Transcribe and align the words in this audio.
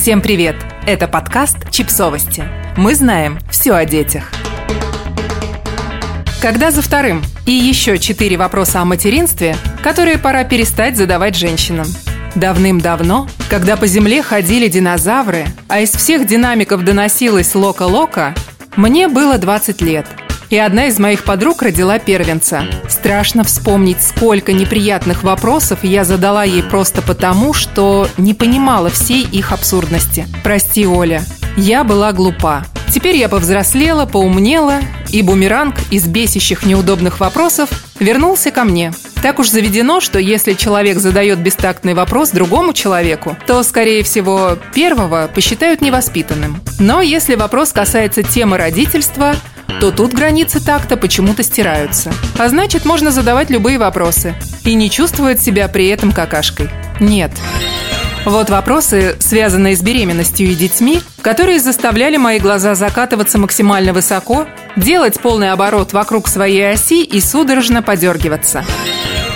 Всем 0.00 0.22
привет! 0.22 0.56
Это 0.86 1.08
подкаст 1.08 1.70
«Чипсовости». 1.70 2.42
Мы 2.78 2.94
знаем 2.94 3.38
все 3.50 3.74
о 3.74 3.84
детях. 3.84 4.32
Когда 6.40 6.70
за 6.70 6.80
вторым? 6.80 7.22
И 7.44 7.52
еще 7.52 7.98
четыре 7.98 8.38
вопроса 8.38 8.80
о 8.80 8.86
материнстве, 8.86 9.56
которые 9.82 10.16
пора 10.16 10.44
перестать 10.44 10.96
задавать 10.96 11.36
женщинам. 11.36 11.86
Давным-давно, 12.34 13.28
когда 13.50 13.76
по 13.76 13.86
земле 13.86 14.22
ходили 14.22 14.68
динозавры, 14.68 15.44
а 15.68 15.80
из 15.80 15.90
всех 15.90 16.26
динамиков 16.26 16.82
доносилось 16.82 17.54
«Лока-Лока», 17.54 18.34
мне 18.76 19.06
было 19.06 19.36
20 19.36 19.82
лет– 19.82 20.06
и 20.50 20.58
одна 20.58 20.88
из 20.88 20.98
моих 20.98 21.24
подруг 21.24 21.62
родила 21.62 21.98
первенца. 21.98 22.64
Страшно 22.88 23.44
вспомнить, 23.44 24.02
сколько 24.02 24.52
неприятных 24.52 25.22
вопросов 25.22 25.84
я 25.84 26.04
задала 26.04 26.44
ей 26.44 26.62
просто 26.62 27.00
потому, 27.02 27.52
что 27.54 28.08
не 28.18 28.34
понимала 28.34 28.90
всей 28.90 29.22
их 29.22 29.52
абсурдности. 29.52 30.26
Прости, 30.42 30.86
Оля, 30.86 31.22
я 31.56 31.84
была 31.84 32.12
глупа. 32.12 32.64
Теперь 32.92 33.16
я 33.16 33.28
повзрослела, 33.28 34.04
поумнела, 34.04 34.80
и 35.12 35.22
бумеранг 35.22 35.76
из 35.90 36.06
бесящих 36.06 36.66
неудобных 36.66 37.20
вопросов 37.20 37.70
вернулся 38.00 38.50
ко 38.50 38.64
мне. 38.64 38.92
Так 39.22 39.38
уж 39.38 39.50
заведено, 39.50 40.00
что 40.00 40.18
если 40.18 40.54
человек 40.54 40.98
задает 40.98 41.40
бестактный 41.40 41.94
вопрос 41.94 42.30
другому 42.30 42.72
человеку, 42.72 43.36
то, 43.46 43.62
скорее 43.62 44.02
всего, 44.02 44.56
первого 44.74 45.30
посчитают 45.32 45.82
невоспитанным. 45.82 46.60
Но 46.78 47.02
если 47.02 47.34
вопрос 47.34 47.72
касается 47.72 48.22
темы 48.22 48.56
родительства, 48.56 49.34
то 49.78 49.90
тут 49.90 50.12
границы 50.12 50.64
такта 50.64 50.96
почему-то 50.96 51.42
стираются. 51.42 52.12
А 52.38 52.48
значит, 52.48 52.84
можно 52.84 53.10
задавать 53.10 53.50
любые 53.50 53.78
вопросы 53.78 54.34
и 54.64 54.74
не 54.74 54.90
чувствовать 54.90 55.40
себя 55.40 55.68
при 55.68 55.88
этом 55.88 56.12
какашкой. 56.12 56.70
Нет. 56.98 57.30
Вот 58.24 58.50
вопросы, 58.50 59.16
связанные 59.18 59.76
с 59.76 59.82
беременностью 59.82 60.46
и 60.48 60.54
детьми, 60.54 61.00
которые 61.22 61.58
заставляли 61.58 62.18
мои 62.18 62.38
глаза 62.38 62.74
закатываться 62.74 63.38
максимально 63.38 63.92
высоко, 63.92 64.46
делать 64.76 65.18
полный 65.20 65.52
оборот 65.52 65.92
вокруг 65.92 66.28
своей 66.28 66.72
оси 66.72 67.02
и 67.02 67.20
судорожно 67.20 67.82
подергиваться. 67.82 68.64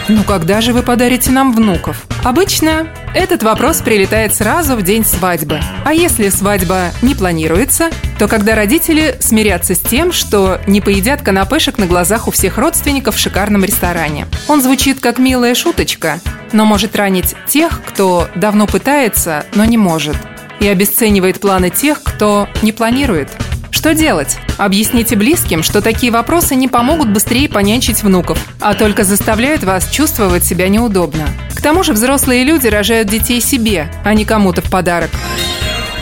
Ну 0.08 0.22
когда 0.22 0.60
же 0.60 0.74
вы 0.74 0.82
подарите 0.82 1.30
нам 1.30 1.54
внуков? 1.54 2.06
Обычно 2.24 2.88
этот 3.14 3.42
вопрос 3.42 3.80
прилетает 3.80 4.34
сразу 4.34 4.76
в 4.76 4.82
день 4.82 5.04
свадьбы. 5.04 5.60
А 5.84 5.92
если 5.92 6.28
свадьба 6.28 6.90
не 7.00 7.14
планируется, 7.14 7.90
то 8.18 8.28
когда 8.28 8.54
родители 8.54 9.16
смирятся 9.20 9.74
с 9.74 9.78
тем, 9.78 10.12
что 10.12 10.60
не 10.66 10.80
поедят 10.80 11.22
канапешек 11.22 11.78
на 11.78 11.86
глазах 11.86 12.28
у 12.28 12.30
всех 12.30 12.58
родственников 12.58 13.14
в 13.14 13.18
шикарном 13.18 13.64
ресторане. 13.64 14.26
Он 14.48 14.60
звучит 14.60 15.00
как 15.00 15.18
милая 15.18 15.54
шуточка, 15.54 16.20
но 16.52 16.64
может 16.64 16.96
ранить 16.96 17.34
тех, 17.46 17.80
кто 17.86 18.28
давно 18.34 18.66
пытается, 18.66 19.46
но 19.54 19.64
не 19.64 19.78
может. 19.78 20.16
И 20.60 20.68
обесценивает 20.68 21.40
планы 21.40 21.70
тех, 21.70 22.02
кто 22.02 22.48
не 22.62 22.72
планирует. 22.72 23.30
Что 23.70 23.94
делать? 23.94 24.38
Объясните 24.56 25.16
близким, 25.16 25.62
что 25.62 25.82
такие 25.82 26.12
вопросы 26.12 26.54
не 26.54 26.68
помогут 26.68 27.08
быстрее 27.08 27.48
понянчить 27.48 28.02
внуков, 28.02 28.38
а 28.60 28.74
только 28.74 29.04
заставляют 29.04 29.64
вас 29.64 29.88
чувствовать 29.90 30.44
себя 30.44 30.68
неудобно. 30.68 31.26
К 31.54 31.60
тому 31.60 31.82
же 31.82 31.92
взрослые 31.92 32.44
люди 32.44 32.68
рожают 32.68 33.08
детей 33.08 33.40
себе, 33.40 33.90
а 34.04 34.14
не 34.14 34.24
кому-то 34.24 34.62
в 34.62 34.70
подарок. 34.70 35.10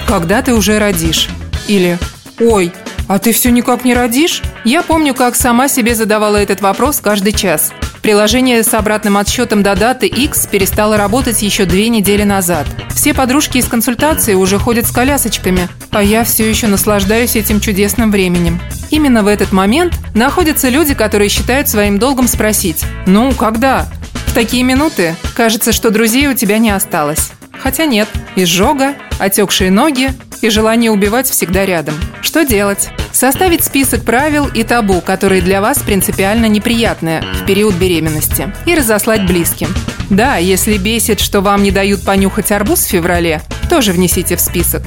Когда 0.06 0.42
ты 0.42 0.54
уже 0.54 0.78
родишь? 0.78 1.28
Или 1.68 1.98
«Ой, 2.40 2.72
а 3.08 3.18
ты 3.18 3.32
все 3.32 3.50
никак 3.50 3.84
не 3.84 3.94
родишь?» 3.94 4.42
Я 4.64 4.82
помню, 4.82 5.14
как 5.14 5.36
сама 5.36 5.68
себе 5.68 5.94
задавала 5.94 6.36
этот 6.36 6.60
вопрос 6.60 7.00
каждый 7.00 7.32
час. 7.32 7.72
Приложение 8.02 8.64
с 8.64 8.74
обратным 8.74 9.16
отсчетом 9.16 9.62
до 9.62 9.76
даты 9.76 10.08
X 10.08 10.48
перестало 10.48 10.96
работать 10.96 11.40
еще 11.40 11.66
две 11.66 11.88
недели 11.88 12.24
назад. 12.24 12.66
Все 12.90 13.14
подружки 13.14 13.58
из 13.58 13.68
консультации 13.68 14.34
уже 14.34 14.58
ходят 14.58 14.86
с 14.86 14.90
колясочками, 14.90 15.68
а 15.92 16.02
я 16.02 16.24
все 16.24 16.50
еще 16.50 16.66
наслаждаюсь 16.66 17.36
этим 17.36 17.60
чудесным 17.60 18.10
временем. 18.10 18.60
Именно 18.90 19.22
в 19.22 19.28
этот 19.28 19.52
момент 19.52 19.94
находятся 20.16 20.68
люди, 20.68 20.94
которые 20.94 21.28
считают 21.28 21.68
своим 21.68 22.00
долгом 22.00 22.26
спросить 22.26 22.84
«Ну, 23.06 23.32
когда?». 23.32 23.86
В 24.26 24.34
такие 24.34 24.64
минуты 24.64 25.14
кажется, 25.36 25.70
что 25.70 25.90
друзей 25.90 26.26
у 26.26 26.34
тебя 26.34 26.58
не 26.58 26.70
осталось. 26.70 27.30
Хотя 27.52 27.84
нет, 27.84 28.08
изжога, 28.34 28.94
отекшие 29.20 29.70
ноги 29.70 30.10
и 30.40 30.48
желание 30.50 30.90
убивать 30.90 31.30
всегда 31.30 31.64
рядом. 31.64 31.94
Что 32.20 32.44
делать? 32.44 32.88
Составить 33.12 33.64
список 33.64 34.04
правил 34.04 34.46
и 34.46 34.64
табу, 34.64 35.00
которые 35.00 35.42
для 35.42 35.60
вас 35.60 35.78
принципиально 35.78 36.46
неприятны 36.46 37.22
в 37.40 37.46
период 37.46 37.74
беременности, 37.74 38.52
и 38.66 38.74
разослать 38.74 39.26
близким. 39.26 39.68
Да, 40.10 40.36
если 40.36 40.78
бесит, 40.78 41.20
что 41.20 41.40
вам 41.40 41.62
не 41.62 41.70
дают 41.70 42.04
понюхать 42.04 42.50
арбуз 42.52 42.80
в 42.80 42.88
феврале, 42.88 43.42
тоже 43.70 43.92
внесите 43.92 44.36
в 44.36 44.40
список. 44.40 44.82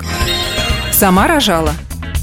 Сама 0.91 1.28
рожала? 1.28 1.74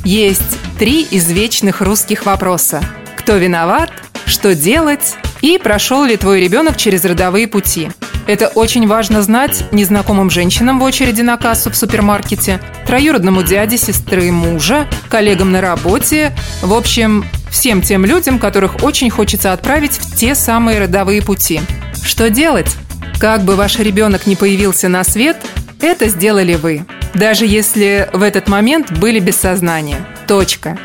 Есть 0.05 0.59
три 0.79 1.07
извечных 1.11 1.81
русских 1.81 2.27
вопроса. 2.27 2.83
Кто 3.17 3.37
виноват? 3.37 3.91
Что 4.27 4.55
делать? 4.55 5.17
И 5.41 5.59
прошел 5.59 6.05
ли 6.05 6.17
твой 6.17 6.41
ребенок 6.41 6.77
через 6.77 7.05
родовые 7.05 7.49
пути? 7.49 7.91
Это 8.27 8.49
очень 8.49 8.87
важно 8.87 9.23
знать 9.23 9.65
незнакомым 9.73 10.31
женщинам 10.31 10.79
в 10.79 10.83
очереди 10.85 11.23
на 11.23 11.37
кассу 11.37 11.71
в 11.71 11.77
супермаркете, 11.77 12.61
троюродному 12.87 13.43
дяде, 13.43 13.77
сестры 13.77 14.31
мужа, 14.31 14.87
коллегам 15.09 15.51
на 15.51 15.61
работе, 15.61 16.33
в 16.63 16.73
общем, 16.73 17.25
всем 17.51 17.83
тем 17.83 18.05
людям, 18.05 18.39
которых 18.39 18.83
очень 18.83 19.11
хочется 19.11 19.53
отправить 19.53 19.99
в 19.99 20.17
те 20.17 20.35
самые 20.35 20.81
родовые 20.81 21.21
пути. 21.23 21.61
Что 22.03 22.31
делать? 22.31 22.77
Как 23.19 23.43
бы 23.43 23.57
ваш 23.57 23.79
ребенок 23.79 24.27
не 24.27 24.37
появился 24.37 24.89
на 24.89 25.05
свет, 25.05 25.37
это 25.81 26.09
сделали 26.09 26.55
вы. 26.55 26.85
Даже 27.15 27.45
если 27.45 28.09
в 28.13 28.23
этот 28.23 28.49
момент 28.49 28.91
были 28.93 29.19
без 29.21 29.37
сознания. 29.37 30.07
Точка. 30.27 30.79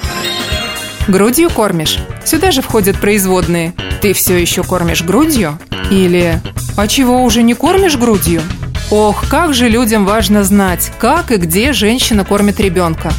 Грудью 1.08 1.50
кормишь? 1.50 2.00
Сюда 2.26 2.52
же 2.52 2.62
входят 2.62 3.00
производные. 3.00 3.74
Ты 4.02 4.14
все 4.14 4.36
еще 4.36 4.64
кормишь 4.64 5.04
грудью? 5.04 5.58
Или 5.90 6.42
«А 6.78 6.88
чего, 6.88 7.24
уже 7.24 7.44
не 7.44 7.56
кормишь 7.56 7.98
грудью?» 7.98 8.42
Ох, 8.90 9.28
как 9.28 9.54
же 9.54 9.68
людям 9.68 10.06
важно 10.06 10.46
знать, 10.46 10.92
как 10.98 11.32
и 11.32 11.36
где 11.36 11.74
женщина 11.74 12.24
кормит 12.24 12.60
ребенка. 12.62 13.12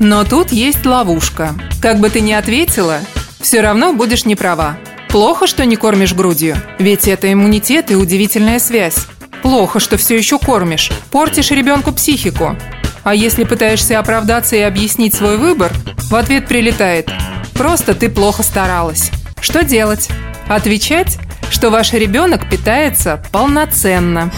Но 0.00 0.24
тут 0.24 0.50
есть 0.50 0.84
ловушка. 0.84 1.54
Как 1.80 2.00
бы 2.00 2.10
ты 2.10 2.20
ни 2.20 2.32
ответила, 2.32 2.98
все 3.40 3.60
равно 3.60 3.92
будешь 3.92 4.24
не 4.24 4.34
права. 4.34 4.76
Плохо, 5.08 5.46
что 5.46 5.64
не 5.64 5.76
кормишь 5.76 6.12
грудью, 6.12 6.56
ведь 6.80 7.06
это 7.06 7.32
иммунитет 7.32 7.92
и 7.92 7.94
удивительная 7.94 8.58
связь. 8.58 9.06
Плохо, 9.42 9.78
что 9.78 9.96
все 9.96 10.16
еще 10.16 10.40
кормишь, 10.40 10.90
портишь 11.12 11.52
ребенку 11.52 11.92
психику. 11.92 12.56
А 13.04 13.14
если 13.14 13.44
пытаешься 13.44 14.00
оправдаться 14.00 14.56
и 14.56 14.60
объяснить 14.60 15.14
свой 15.14 15.36
выбор, 15.36 15.72
в 16.10 16.16
ответ 16.16 16.48
прилетает 16.48 17.08
«Просто 17.54 17.94
ты 17.94 18.08
плохо 18.08 18.42
старалась». 18.42 19.12
Что 19.40 19.62
делать? 19.62 20.08
Отвечать, 20.48 21.18
что 21.50 21.70
ваш 21.70 21.92
ребенок 21.92 22.48
питается 22.48 23.22
полноценно. 23.32 24.30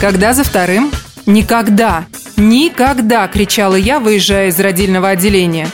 Когда 0.00 0.32
за 0.32 0.44
вторым? 0.44 0.90
Никогда, 1.26 2.04
никогда, 2.36 3.28
кричала 3.28 3.74
я, 3.74 4.00
выезжая 4.00 4.48
из 4.48 4.58
родильного 4.58 5.10
отделения. 5.10 5.68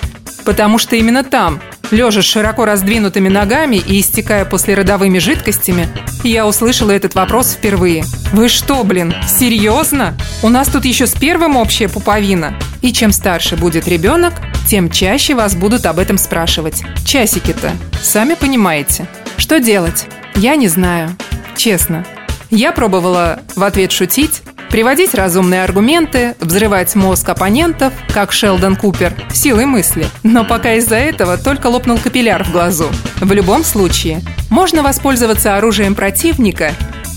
Потому 0.44 0.78
что 0.78 0.96
именно 0.96 1.24
там, 1.24 1.60
лежа 1.90 2.22
с 2.22 2.24
широко 2.24 2.64
раздвинутыми 2.64 3.28
ногами 3.28 3.76
и 3.76 4.00
истекая 4.00 4.44
послеродовыми 4.44 5.18
жидкостями, 5.18 5.88
я 6.24 6.46
услышала 6.46 6.90
этот 6.90 7.14
вопрос 7.14 7.52
впервые. 7.52 8.04
«Вы 8.32 8.48
что, 8.48 8.82
блин, 8.84 9.14
серьезно? 9.28 10.16
У 10.42 10.48
нас 10.48 10.68
тут 10.68 10.84
еще 10.84 11.06
с 11.06 11.14
первым 11.14 11.56
общая 11.56 11.88
пуповина». 11.88 12.58
И 12.82 12.92
чем 12.92 13.12
старше 13.12 13.56
будет 13.56 13.88
ребенок, 13.88 14.34
тем 14.68 14.90
чаще 14.90 15.34
вас 15.34 15.54
будут 15.54 15.86
об 15.86 15.98
этом 15.98 16.18
спрашивать. 16.18 16.82
Часики-то, 17.04 17.72
сами 18.00 18.34
понимаете. 18.34 19.08
Что 19.36 19.60
делать? 19.60 20.06
Я 20.34 20.56
не 20.56 20.68
знаю. 20.68 21.16
Честно. 21.56 22.04
Я 22.50 22.72
пробовала 22.72 23.40
в 23.54 23.62
ответ 23.64 23.92
шутить, 23.92 24.42
приводить 24.70 25.14
разумные 25.14 25.64
аргументы, 25.64 26.34
взрывать 26.40 26.94
мозг 26.94 27.28
оппонентов, 27.28 27.92
как 28.12 28.32
Шелдон 28.32 28.76
Купер, 28.76 29.14
силой 29.32 29.66
мысли. 29.66 30.06
Но 30.22 30.44
пока 30.44 30.74
из-за 30.74 30.96
этого 30.96 31.38
только 31.38 31.68
лопнул 31.68 31.98
капилляр 31.98 32.44
в 32.44 32.52
глазу. 32.52 32.88
В 33.20 33.32
любом 33.32 33.64
случае, 33.64 34.20
можно 34.50 34.82
воспользоваться 34.82 35.56
оружием 35.56 35.94
противника 35.94 36.72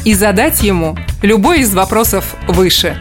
и 0.05 0.13
задать 0.13 0.61
ему 0.61 0.97
любой 1.21 1.59
из 1.59 1.73
вопросов 1.73 2.35
выше. 2.47 2.97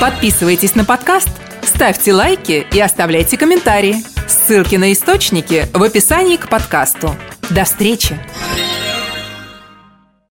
Подписывайтесь 0.00 0.74
на 0.74 0.84
подкаст, 0.84 1.28
ставьте 1.62 2.14
лайки 2.14 2.66
и 2.72 2.80
оставляйте 2.80 3.36
комментарии. 3.36 3.96
Ссылки 4.28 4.76
на 4.76 4.92
источники 4.92 5.66
в 5.74 5.82
описании 5.82 6.36
к 6.36 6.48
подкасту. 6.48 7.16
До 7.50 7.64
встречи! 7.64 8.18